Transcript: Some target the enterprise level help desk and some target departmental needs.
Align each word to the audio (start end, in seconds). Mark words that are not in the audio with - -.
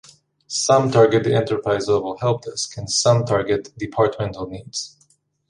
Some 0.47 0.89
target 0.89 1.23
the 1.25 1.35
enterprise 1.35 1.87
level 1.87 2.17
help 2.17 2.41
desk 2.45 2.75
and 2.75 2.89
some 2.89 3.23
target 3.23 3.71
departmental 3.77 4.47
needs. 4.47 4.97